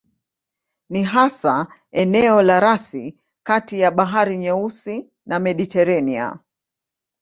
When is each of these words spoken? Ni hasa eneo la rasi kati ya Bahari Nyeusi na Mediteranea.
Ni 0.89 1.03
hasa 1.03 1.67
eneo 1.91 2.41
la 2.41 2.59
rasi 2.59 3.17
kati 3.43 3.79
ya 3.79 3.91
Bahari 3.91 4.37
Nyeusi 4.37 5.09
na 5.25 5.39
Mediteranea. 5.39 6.39